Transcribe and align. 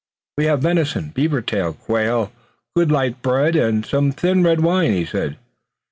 "We 0.35 0.45
have 0.45 0.63
venison, 0.63 1.09
beaver 1.11 1.43
tail, 1.43 1.73
quail, 1.73 2.31
good 2.75 2.91
light 2.91 3.21
bread 3.21 3.55
and 3.55 3.85
some 3.85 4.11
thin 4.11 4.41
red 4.43 4.61
wine," 4.61 4.93
he 4.93 5.05
said. 5.05 5.37